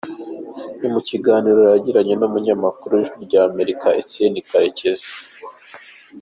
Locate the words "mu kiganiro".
0.93-1.61